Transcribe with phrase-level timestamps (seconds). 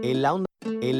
[0.00, 0.22] En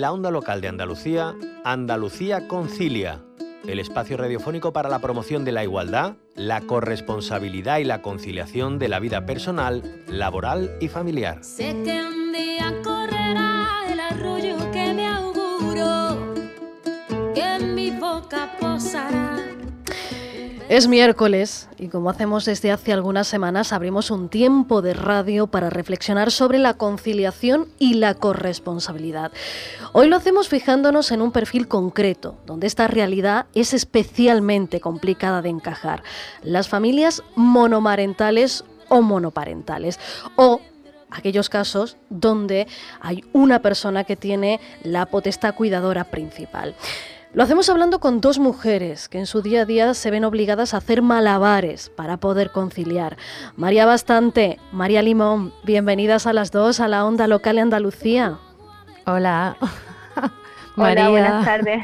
[0.00, 3.22] la onda, local de Andalucía, Andalucía Concilia,
[3.66, 8.88] el espacio radiofónico para la promoción de la igualdad, la corresponsabilidad y la conciliación de
[8.88, 11.42] la vida personal, laboral y familiar.
[11.44, 16.34] Sé que un día correrá el arroyo que me auguro,
[17.34, 19.61] que en mi boca posará.
[20.72, 25.68] Es miércoles y como hacemos desde hace algunas semanas abrimos un tiempo de radio para
[25.68, 29.32] reflexionar sobre la conciliación y la corresponsabilidad.
[29.92, 35.50] Hoy lo hacemos fijándonos en un perfil concreto, donde esta realidad es especialmente complicada de
[35.50, 36.02] encajar.
[36.42, 40.00] Las familias monomarentales o monoparentales
[40.36, 40.62] o
[41.10, 42.66] aquellos casos donde
[43.02, 46.74] hay una persona que tiene la potestad cuidadora principal.
[47.34, 50.74] Lo hacemos hablando con dos mujeres que en su día a día se ven obligadas
[50.74, 53.16] a hacer malabares para poder conciliar.
[53.56, 58.38] María Bastante, María Limón, bienvenidas a las dos a la onda local de Andalucía.
[59.06, 59.56] Hola.
[60.76, 61.82] Hola, buenas tardes.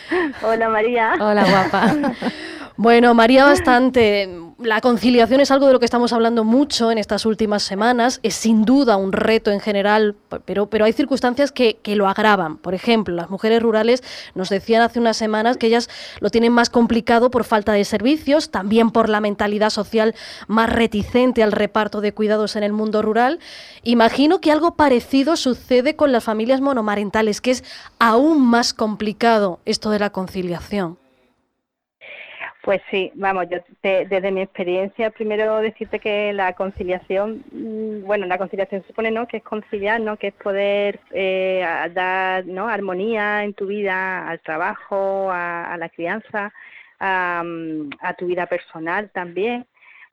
[0.42, 1.12] Hola María.
[1.20, 1.94] Hola, guapa.
[2.80, 7.24] Bueno, María Bastante, la conciliación es algo de lo que estamos hablando mucho en estas
[7.26, 8.18] últimas semanas.
[8.24, 12.56] Es sin duda un reto en general, pero, pero hay circunstancias que, que, lo agravan.
[12.56, 14.02] Por ejemplo, las mujeres rurales
[14.34, 18.50] nos decían hace unas semanas que ellas lo tienen más complicado por falta de servicios,
[18.50, 20.16] también por la mentalidad social
[20.48, 23.38] más reticente al reparto de cuidados en el mundo rural.
[23.84, 27.64] Imagino que algo parecido sucede con las familias monomarentales, que es
[28.00, 30.98] aún más complicado esto de la conciliación.
[32.68, 38.26] Pues sí, vamos, yo te, desde mi experiencia, primero decirte que la conciliación, mm, bueno,
[38.26, 43.42] la conciliación supone, ¿no?, que es conciliar, ¿no?, que es poder eh, dar, ¿no?, armonía
[43.44, 46.52] en tu vida, al trabajo, a, la crianza,
[47.00, 47.42] a,
[48.02, 49.64] a, tu vida personal también.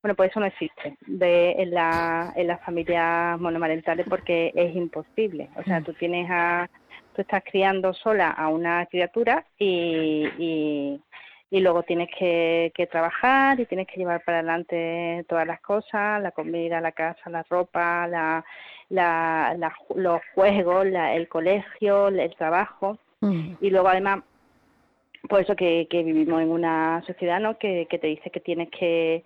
[0.02, 5.50] Bueno, pues eso no existe de, en, la, en las familias monomarentales porque es imposible.
[5.58, 6.70] O sea, tú tienes a,
[7.14, 11.02] tú estás criando sola a una criatura y, y
[11.52, 16.22] y luego tienes que, que, trabajar y tienes que llevar para adelante todas las cosas,
[16.22, 18.44] la comida, la casa, la ropa, la,
[18.90, 23.54] la, la los juegos, la, el colegio, el trabajo mm.
[23.62, 24.24] y luego además
[25.30, 27.58] por eso que, que vivimos en una sociedad ¿no?
[27.58, 29.24] que, que te dice que tienes que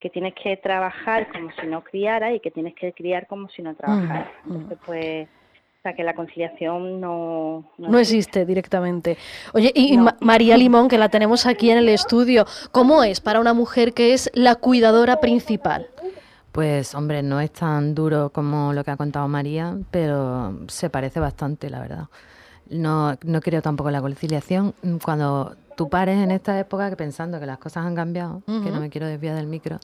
[0.00, 3.62] que tienes que trabajar como si no criara y que tienes que criar como si
[3.62, 4.30] no trabajara.
[4.44, 4.52] Mm.
[4.52, 5.28] Entonces, pues
[5.78, 7.70] o sea, que la conciliación no...
[7.78, 9.16] No, no existe directamente.
[9.52, 10.10] Oye, y, no.
[10.20, 14.12] María Limón, que la tenemos aquí en el estudio, ¿cómo es para una mujer que
[14.12, 15.86] es la cuidadora principal?
[16.50, 21.20] Pues hombre, no es tan duro como lo que ha contado María, pero se parece
[21.20, 22.04] bastante, la verdad.
[22.68, 24.74] No, no creo tampoco en la conciliación.
[25.04, 28.64] Cuando tú pares en esta época que pensando que las cosas han cambiado, uh -huh.
[28.64, 29.78] que no me quiero desviar del micro,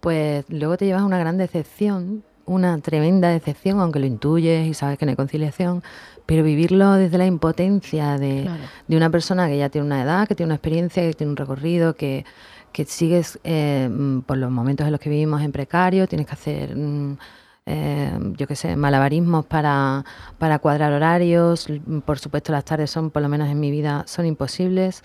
[0.00, 4.98] pues luego te llevas una gran decepción una tremenda decepción, aunque lo intuyes y sabes
[4.98, 5.82] que no hay conciliación,
[6.26, 8.62] pero vivirlo desde la impotencia de, claro.
[8.86, 11.36] de una persona que ya tiene una edad, que tiene una experiencia, que tiene un
[11.36, 12.24] recorrido, que,
[12.72, 13.88] que sigues eh,
[14.26, 17.18] por los momentos en los que vivimos en precario, tienes que hacer, mm,
[17.66, 20.04] eh, yo qué sé, malabarismos para,
[20.38, 21.68] para cuadrar horarios,
[22.04, 25.02] por supuesto las tardes son, por lo menos en mi vida, son imposibles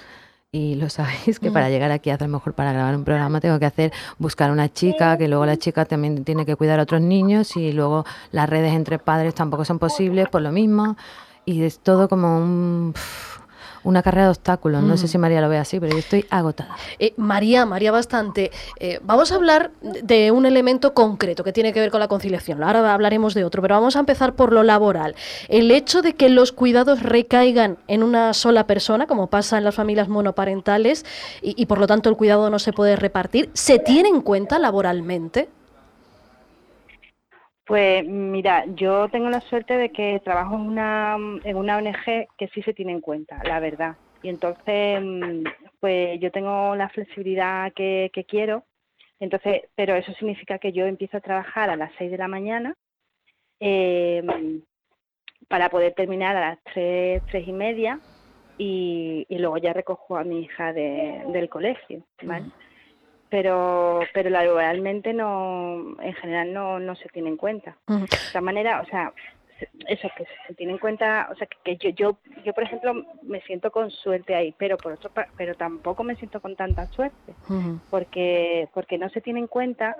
[0.55, 1.53] y lo sabéis que mm.
[1.53, 4.71] para llegar aquí a lo mejor para grabar un programa tengo que hacer buscar una
[4.71, 8.47] chica que luego la chica también tiene que cuidar a otros niños y luego las
[8.47, 10.95] redes entre padres tampoco son posibles por lo mismo
[11.43, 12.93] y es todo como un
[13.83, 14.83] una carrera de obstáculos.
[14.83, 16.75] No sé si María lo ve así, pero yo estoy agotada.
[16.99, 18.51] Eh, María, María, bastante.
[18.79, 22.63] Eh, vamos a hablar de un elemento concreto que tiene que ver con la conciliación.
[22.63, 25.15] Ahora hablaremos de otro, pero vamos a empezar por lo laboral.
[25.47, 29.75] El hecho de que los cuidados recaigan en una sola persona, como pasa en las
[29.75, 31.05] familias monoparentales,
[31.41, 34.59] y, y por lo tanto el cuidado no se puede repartir, ¿se tiene en cuenta
[34.59, 35.49] laboralmente?
[37.65, 42.47] Pues mira, yo tengo la suerte de que trabajo en una, en una ONG que
[42.53, 43.95] sí se tiene en cuenta, la verdad.
[44.21, 45.01] Y entonces,
[45.79, 48.65] pues yo tengo la flexibilidad que, que quiero,
[49.19, 52.75] entonces, pero eso significa que yo empiezo a trabajar a las 6 de la mañana
[53.59, 54.21] eh,
[55.47, 57.99] para poder terminar a las 3, tres y media
[58.57, 62.47] y, y, luego ya recojo a mi hija de, del colegio, ¿vale?
[63.33, 68.07] Pero pero laboralmente no en general no, no se tiene en cuenta uh -huh.
[68.07, 69.11] de esta manera o sea
[69.87, 72.93] eso que se tiene en cuenta o sea que, que, yo yo yo por ejemplo
[73.23, 77.33] me siento con suerte ahí pero por otro pero tampoco me siento con tanta suerte
[77.49, 77.79] uh -huh.
[77.89, 79.95] porque porque no se tiene en cuenta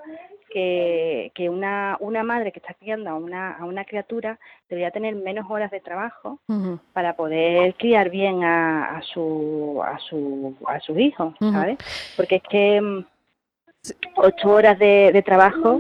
[0.52, 4.38] que, que una una madre que está criando a una a una criatura
[4.70, 6.80] debería tener menos horas de trabajo uh -huh.
[6.94, 11.80] para poder criar bien a, a su a su a sus hijos sabes
[12.16, 13.04] porque es que
[14.16, 15.80] ocho horas de, de, trabajo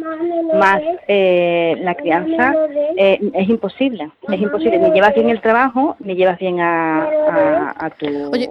[0.56, 2.54] más eh, la crianza,
[2.98, 4.12] eh, es imposible.
[4.30, 4.78] Es imposible.
[4.80, 8.08] Ni llevas bien el trabajo, ni llevas bien a, tu...
[8.32, 8.50] Oye,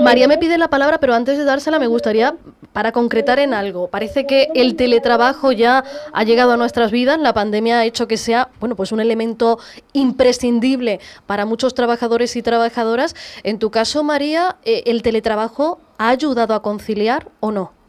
[0.00, 2.34] María me pide la palabra, pero antes de dársela me gustaría,
[2.72, 7.34] para concretar en algo, parece que el teletrabajo ya ha llegado a nuestras vidas, la
[7.34, 9.58] pandemia ha hecho que sea, bueno, pues un elemento
[9.92, 13.14] imprescindible para muchos trabajadores y trabajadoras.
[13.42, 17.81] En tu caso, María, eh, ¿el teletrabajo ha ayudado a conciliar o no?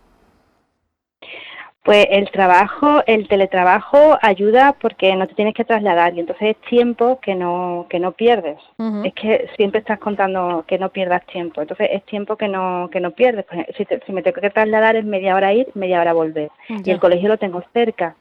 [1.84, 6.70] Pues el trabajo, el teletrabajo ayuda porque no te tienes que trasladar y entonces es
[6.70, 8.58] tiempo que no que no pierdes.
[9.04, 13.02] Es que siempre estás contando que no pierdas tiempo, entonces es tiempo que no que
[13.02, 13.46] no pierdes.
[13.46, 17.02] Pues, si, me tengo que trasladar es media hora ir, media hora volver y el
[17.02, 18.16] colegio lo tengo cerca.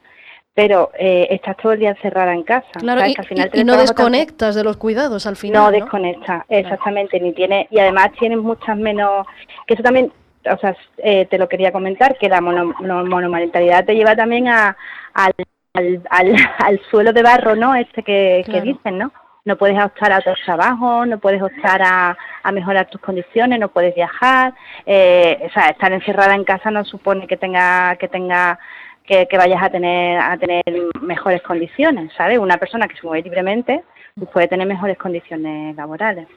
[0.55, 2.67] Pero eh, estás todo el día encerrada en casa.
[2.73, 5.59] Claro, y, al final y, no desconectas de los cuidados al final.
[5.59, 7.19] No, no desconectas, exactamente.
[7.19, 9.25] Ni tiene, y además tienes muchas menos.
[9.65, 10.11] Que eso también
[10.51, 14.75] o sea, eh, te lo quería comentar, que la monomarentalidad te lleva también a,
[15.13, 15.33] al,
[15.73, 17.75] al, al, suelo de barro, ¿no?
[17.75, 19.11] Este que, que dicen, ¿no?
[19.45, 23.67] No puedes optar a otros trabajos, no puedes optar a, a mejorar tus condiciones, no
[23.67, 24.53] puedes viajar.
[24.85, 28.57] Eh, o sea, estar encerrada en casa no supone que tenga que tenga
[29.03, 30.63] que, que, vayas a tener a tener
[31.01, 32.39] mejores condiciones, ¿sabes?
[32.39, 33.83] Una persona que se mueve libremente
[34.31, 36.27] puede tener mejores condiciones laborales.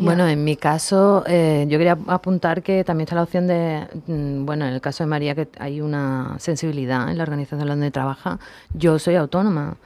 [0.00, 4.44] Bueno, en mi caso, eh, yo quería apuntar que también está la opción de, mm,
[4.44, 8.40] bueno, en el caso de María, que hay una sensibilidad en la organización donde trabaja.
[8.74, 9.76] Yo soy autónoma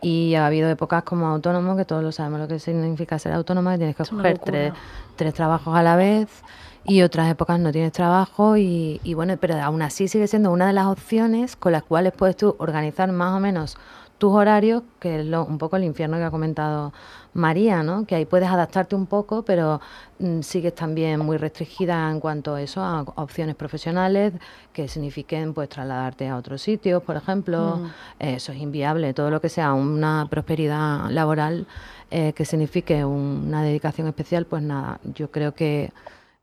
[0.00, 3.72] y ha habido épocas como autónomo, que todos lo sabemos lo que significa ser autónoma,
[3.72, 4.72] que tienes que coger tres,
[5.16, 6.42] tres trabajos a la vez
[6.84, 10.68] y otras épocas no tienes trabajo y, y, bueno, pero aún así sigue siendo una
[10.68, 13.76] de las opciones con las cuales puedes tú organizar más o menos
[14.20, 16.92] tus horarios, que es un poco el infierno que ha comentado
[17.32, 18.04] María, ¿no?
[18.04, 19.80] que ahí puedes adaptarte un poco, pero
[20.18, 24.34] mm, sigues también muy restringida en cuanto a eso, a opciones profesionales
[24.74, 27.78] que signifiquen pues trasladarte a otros sitios, por ejemplo.
[27.78, 27.86] Mm.
[28.18, 29.14] eso es inviable.
[29.14, 31.66] Todo lo que sea una prosperidad laboral
[32.10, 35.92] eh, que signifique una dedicación especial, pues nada, yo creo que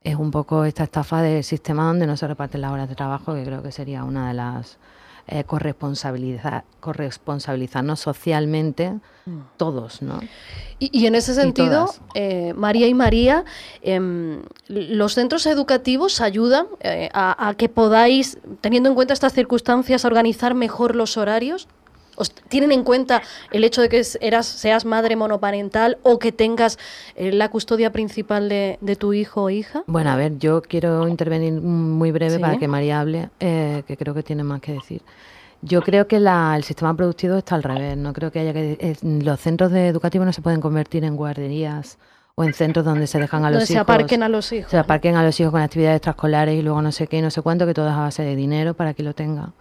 [0.04, 3.36] es un poco esta estafa del sistema donde no se reparten las horas de trabajo,
[3.36, 4.80] que creo que sería una de las
[5.30, 8.92] eh, corresponsabilizar, corresponsabilizarnos socialmente
[9.26, 9.40] mm.
[9.58, 10.22] todos, ¿no?
[10.80, 13.44] Y, en ese sentido, eh, María y María,
[13.82, 20.54] em, los centros educativos ayudan eh, a, que podáis, teniendo en cuenta estas circunstancias, organizar
[20.54, 21.68] mejor los horarios.
[22.50, 23.22] ¿Tienen en cuenta
[23.52, 26.80] el hecho de que eras, seas madre monoparental o que tengas
[27.16, 29.84] la custodia principal de, tu hijo o hija?
[29.88, 34.24] Bueno, a ver, yo quiero intervenir muy breve para que María hable, que creo que
[34.24, 35.02] tiene más que decir.
[35.62, 37.98] Yo creo que el sistema productivo está al revés.
[37.98, 41.98] No creo que haya que los centros educativos no se pueden convertir en guarderías
[42.36, 43.70] o en centros donde se dejan a los hijos.
[43.70, 44.70] Se aparquen a los hijos.
[44.70, 47.42] Se aparquen a los hijos con actividades extraescolares y luego no sé qué, no sé
[47.42, 49.54] cuánto, que todo es a base de dinero para que lo tenga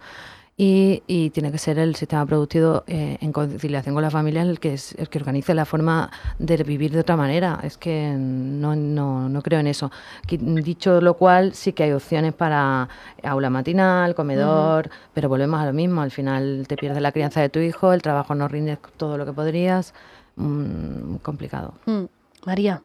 [0.59, 4.73] y, tiene que ser el sistema productivo eh, en conciliación con la familia el que,
[4.73, 6.09] es, el que organice la forma
[6.39, 7.59] de vivir de otra manera.
[7.61, 9.91] Es que no, no, no creo en eso.
[10.27, 12.89] Dicho lo cual, sí que hay opciones para
[13.23, 16.01] aula matinal, comedor, pero volvemos a lo mismo.
[16.01, 19.25] Al final te pierdes la crianza de tu hijo, el trabajo no rinde todo lo
[19.27, 19.93] que podrías.
[20.37, 21.75] Mm, complicado.
[21.85, 22.05] Mm.
[22.45, 22.81] María.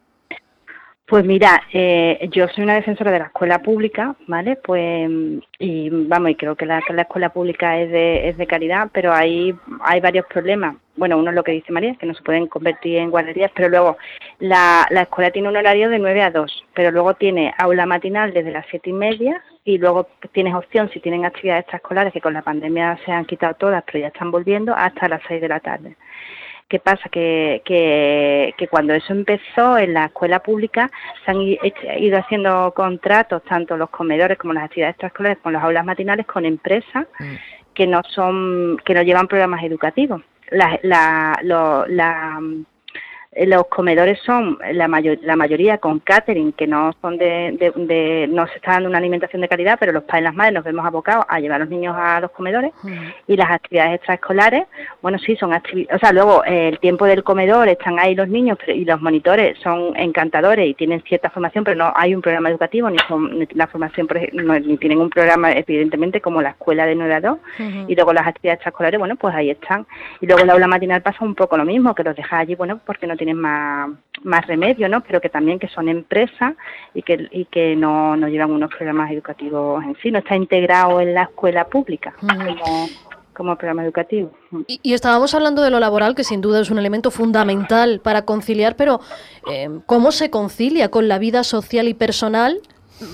[1.12, 4.56] Pues mira, eh, yo soy una defensora de la escuela pública, ¿vale?
[4.56, 5.10] Pues,
[5.58, 9.12] y vamos, y creo que la, la escuela pública es de, es de calidad, pero
[9.12, 10.76] hay, hay varios problemas.
[10.96, 13.68] Bueno, uno es lo que dice María, que no se pueden convertir en guarderías, pero
[13.68, 13.98] luego
[14.38, 18.32] la, la escuela tiene un horario de 9 a 2, pero luego tiene aula matinal
[18.32, 22.32] desde las siete y media y luego tienes opción, si tienen actividades extraescolares, que con
[22.32, 25.60] la pandemia se han quitado todas, pero ya están volviendo, hasta las 6 de la
[25.60, 25.94] tarde.
[26.72, 27.10] ¿Qué pasa?
[27.10, 30.90] Que, que, cuando eso empezó en la escuela pública
[31.22, 35.84] se han ido haciendo contratos, tanto los comedores como las actividades extraescolares, con las aulas
[35.84, 37.34] matinales, con empresas mm.
[37.74, 40.22] que no son, que no llevan programas educativos.
[40.50, 42.64] La, la, la, eh,
[43.34, 48.46] los comedores son la, mayor, la mayoría con catering, que no son de, de, no
[48.46, 50.84] se está dando una alimentación de calidad, pero los padres y las madres nos vemos
[50.84, 52.72] abocados a llevar a los niños a los comedores
[53.26, 54.66] y las actividades extraescolares,
[55.00, 58.28] bueno, sí, son actividades, o sea, luego eh, el tiempo del comedor, están ahí los
[58.28, 62.50] niños y los monitores son encantadores y tienen cierta formación, pero no hay un programa
[62.50, 64.08] educativo, ni, son, la formación,
[64.66, 67.38] ni tienen un programa, evidentemente, como la escuela de 9 a 2,
[67.88, 69.86] y luego las actividades extraescolares, bueno, pues ahí están.
[70.20, 72.80] Y luego la aula matinal pasa un poco lo mismo, que los deja allí, bueno,
[72.84, 73.88] porque no tienen más,
[74.24, 75.00] más remedio, ¿no?
[75.02, 76.54] Pero que también que son empresas
[76.92, 81.00] y que, y que no, no llevan unos programas educativos en sí, no está integrado
[81.00, 82.88] en la escuela pública como,
[83.32, 84.32] como programa educativo.
[84.66, 88.74] Y, estábamos hablando de lo laboral, que sin duda es un elemento fundamental para conciliar,
[88.74, 88.98] pero
[89.48, 92.58] eh, ¿cómo se concilia con la vida social y personal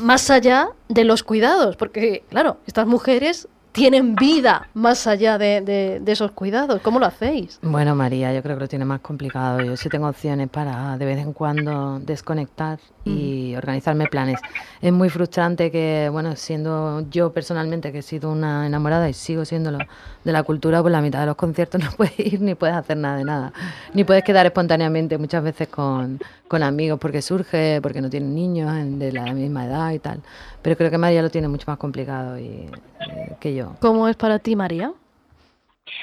[0.01, 1.77] más allá de los cuidados?
[1.77, 6.81] Porque, claro, estas mujeres tienen vida más allá de, de, esos cuidados.
[6.83, 7.59] ¿Cómo lo hacéis?
[7.63, 9.63] Bueno, María, yo creo que lo tiene más complicado.
[9.63, 14.41] Yo sí tengo opciones para de vez en cuando desconectar y organizarme planes.
[14.81, 19.45] Es muy frustrante que, bueno, siendo yo personalmente que he sido una enamorada y sigo
[19.45, 19.79] siéndolo
[20.25, 22.97] de la cultura, pues la mitad de los conciertos no puedes ir ni puedes hacer
[22.97, 23.53] nada de nada.
[23.95, 28.73] Ni puedes quedar espontáneamente muchas veces con, con amigos porque surge, porque no tienen niños
[28.99, 30.21] de la misma edad y tal.
[30.63, 32.69] Pero creo que María lo tiene mucho más complicado y,
[33.01, 33.75] eh, que yo.
[33.81, 34.93] ¿Cómo es para ti, María?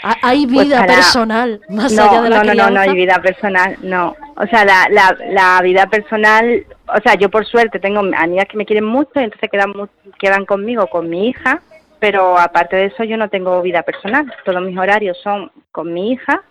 [0.02, 3.78] ¿Hay pues vida personal más allá de la no, no, no, no hay vida personal,
[3.82, 4.16] no.
[4.36, 8.58] O sea, la, la, la vida personal, o sea, yo por suerte tengo amigas que
[8.58, 9.74] me quieren mucho y entonces quedan,
[10.20, 11.62] quedan conmigo, con mi hija,
[12.00, 14.32] pero aparte de eso yo no tengo vida personal.
[14.44, 16.44] Todos mis horarios son con mi hija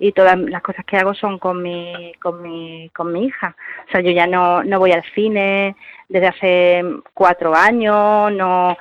[0.00, 3.54] y todas las cosas que hago son con mi, con mi, con mi hija.
[3.86, 5.76] O sea, yo ya no, no voy al cine
[6.08, 8.76] desde hace cuatro años, no,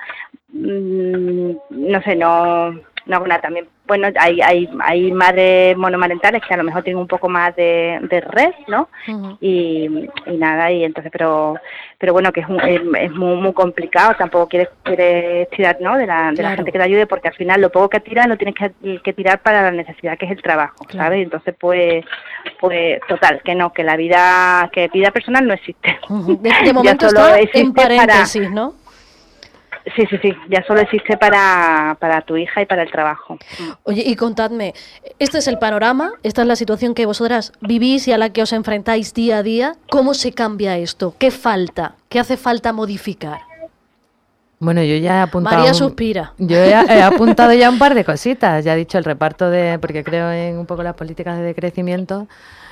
[0.54, 2.74] mm, no sé, no,
[3.10, 3.42] no nada.
[3.42, 7.56] También, bueno, hay, hay, hay madres monomarentales que a lo mejor tienen un poco más
[7.56, 8.00] de,
[8.30, 8.88] red, ¿no?
[9.42, 11.56] y, y, nada, y entonces, pero
[12.00, 15.98] pero bueno, que es, es, muy, muy complicado, tampoco quieres, quieres tirar, ¿no?
[15.98, 18.26] De la, de la gente que te ayude, porque al final lo poco que tiras
[18.26, 21.22] lo tienes que, que tirar para la necesidad que es el trabajo, ¿sabes?
[21.22, 22.06] Entonces, pues,
[22.58, 26.00] pues, total, que no, que la vida, que vida personal no existe.
[26.08, 28.76] De, momento está en paréntesis, ¿no?
[29.96, 33.38] Sí, sí, sí, ya solo existe para, para tu hija y para el trabajo.
[33.84, 34.74] Oye, y contadme,
[35.20, 38.42] este es el panorama, esta es la situación que vosotras vivís y a la que
[38.42, 39.74] os enfrentáis día a día.
[39.90, 41.16] ¿Cómo se cambia esto?
[41.18, 41.96] ¿Qué falta?
[42.10, 43.40] ¿Qué hace falta modificar?
[44.60, 45.58] Bueno, yo ya he apuntado.
[45.58, 46.34] María suspira.
[46.38, 48.66] Yo he, he, apuntado ya un par de cositas.
[48.66, 49.80] Ya he dicho el reparto de.
[49.80, 52.28] Porque creo en un poco las políticas de decrecimiento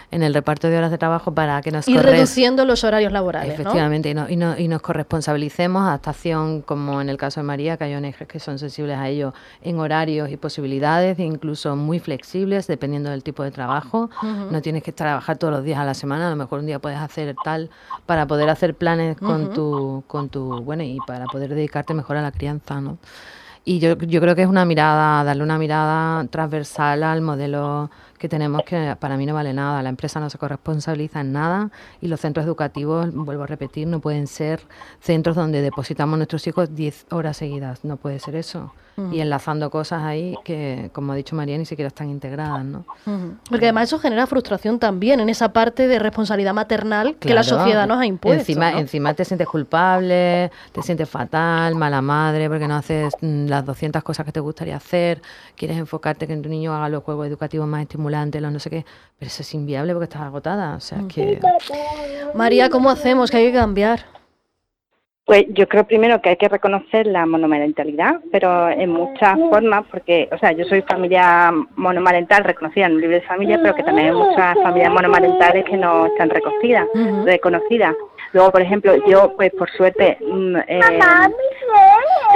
[0.10, 3.54] en el reparto de horas de trabajo para que nos Y reduciendo los horarios laborales,
[3.54, 8.28] Efectivamente, y, y, nos corresponsabilicemos, adaptación, como en el caso de María, que hay ONGs
[8.28, 13.44] que son sensibles a ello en horarios y posibilidades, incluso muy flexibles, dependiendo del tipo
[13.44, 14.10] de trabajo.
[14.50, 16.80] No tienes que trabajar todos los días a la semana, a lo mejor un día
[16.80, 17.70] puedes hacer tal
[18.06, 22.22] para poder hacer planes con, tu, con tu, bueno, y para poder dedicarte mejor a
[22.22, 22.98] la crianza, ¿no?
[23.66, 28.30] Y yo, yo creo que es una mirada, darle una mirada transversal al modelo que
[28.30, 29.82] tenemos que para mí no vale nada.
[29.84, 31.70] La empresa no se corresponsabiliza en nada
[32.02, 34.62] y los centros educativos, vuelvo a repetir, no pueden ser
[35.00, 37.84] centros donde depositamos nuestros hijos 10 horas seguidas.
[37.84, 38.74] No puede ser eso.
[39.12, 42.66] Y enlazando cosas ahí que, como ha dicho María, ni siquiera están integradas.
[42.66, 42.84] ¿no?
[43.48, 47.88] Porque además eso genera frustración también en esa parte de responsabilidad maternal que la sociedad
[47.88, 48.40] nos ha impuesto.
[48.40, 53.64] Encima, encima te sientes culpable, te sientes fatal, mala madre, porque no haces mm, las
[53.68, 55.22] 200 cosas que te gustaría hacer,
[55.56, 58.86] quieres enfocarte que tu niño haga los juegos educativos más estimulantes los no sé qué,
[59.20, 60.76] pero eso es inviable porque estás agotada.
[60.76, 61.40] O sea, que...
[62.34, 63.30] María, ¿cómo hacemos?
[63.30, 64.00] Que hay que cambiar.
[65.26, 70.30] Pues yo creo primero que hay que reconocer la monomarentalidad, pero en muchas formas, porque,
[70.32, 74.08] o sea, yo soy familia monomarental reconocida en un libro de familia, pero que también
[74.08, 76.88] hay muchas familias monomarentales que no están reconocidas,
[77.26, 77.94] reconocidas.
[78.34, 80.18] Luego, por ejemplo, yo, pues por suerte...
[80.22, 80.80] Mm, eh,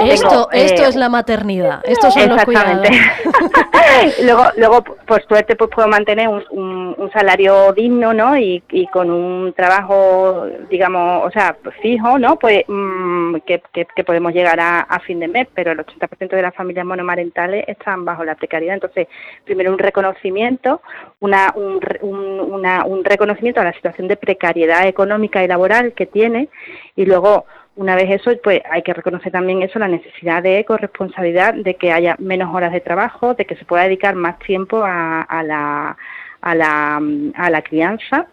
[0.00, 2.88] esto, esto eh, es la maternidad, estos son los cuidados.
[4.24, 8.36] luego, luego, por suerte, pues puedo mantener un, un, salario digno, ¿no?
[8.36, 12.38] Y, y, con un trabajo, digamos, o sea, fijo, ¿no?
[12.38, 16.42] Pues mm, que, que, podemos llegar a, a, fin de mes, pero el 80% de
[16.42, 18.74] las familias monomarentales están bajo la precariedad.
[18.74, 19.08] Entonces,
[19.44, 20.80] primero un reconocimiento,
[21.20, 26.48] una, un, una, un reconocimiento a la situación de precariedad económica y laboral que tiene,
[26.96, 31.54] y luego una vez eso, pues hay que reconocer también eso, la necesidad de corresponsabilidad,
[31.54, 35.22] de que haya menos horas de trabajo, de que se pueda dedicar más tiempo a,
[35.22, 35.96] a la,
[36.40, 37.00] a, la,
[37.34, 38.26] a la crianza.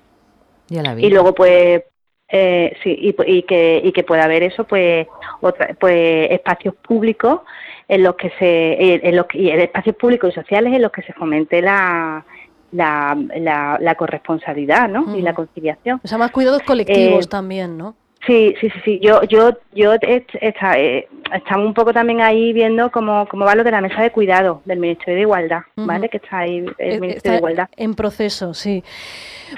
[0.69, 1.83] Y, luego, pues,
[2.27, 5.07] eh, sí, y, que, y que pueda haber eso, pues,
[5.41, 7.41] otra, pues espacios públicos
[7.87, 11.13] en los que se, en los y espacios públicos y sociales en los que se
[11.13, 12.23] fomente la,
[12.71, 13.17] la,
[13.79, 15.15] la, corresponsabilidad, ¿no?
[15.17, 15.99] Y la conciliación.
[16.03, 17.95] O sea, más cuidados colectivos eh, también, ¿no?
[18.27, 18.99] Sí, sí, sí, sí.
[19.01, 23.63] Yo, yo, yo está, eh, estamos un poco también ahí viendo cómo, cómo va lo
[23.63, 26.09] de la mesa de cuidado del Ministerio de Igualdad, ¿vale?
[26.09, 27.69] Que está ahí el eh, Ministerio de Igualdad.
[27.77, 28.83] En proceso, sí.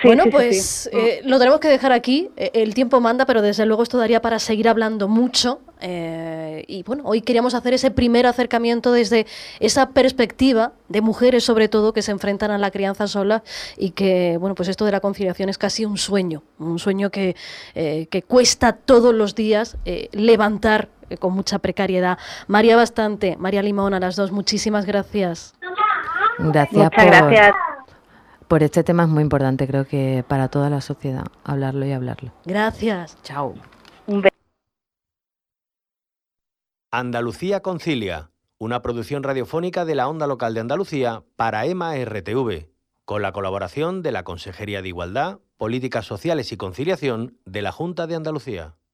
[0.03, 2.29] bueno, pues eh, lo tenemos que dejar aquí.
[2.35, 5.61] El tiempo manda, pero desde luego esto daría para seguir hablando mucho.
[5.81, 9.25] y bueno, hoy queríamos hacer ese primer acercamiento desde
[9.59, 13.43] esa perspectiva de mujeres, sobre todo, que se enfrentan a la crianza sola
[13.75, 17.35] y que, bueno, pues esto de la conciliación es casi un sueño, un sueño que,
[17.73, 19.77] que cuesta todos los días
[20.11, 22.17] levantar eh, con mucha precariedad.
[22.47, 25.53] María Bastante, María Limón, a las dos, muchísimas gracias.
[26.39, 27.53] Gracias por, gracias.
[28.47, 32.31] por este tema, es muy importante, creo que para toda la sociedad, hablarlo y hablarlo.
[32.45, 33.17] Gracias.
[33.23, 33.55] Chao.
[36.91, 38.31] Andalucía Concilia
[38.61, 42.67] una producción radiofónica de la onda local de Andalucía para EMA RTV,
[43.11, 48.07] con la colaboración de la Consejería de Igualdad, Políticas Sociales y Conciliación de la Junta
[48.07, 48.77] de Andalucía.